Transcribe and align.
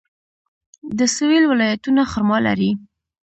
د 0.97 0.99
سویل 1.15 1.43
ولایتونه 1.47 2.01
خرما 2.11 2.37
لري. 2.47 2.71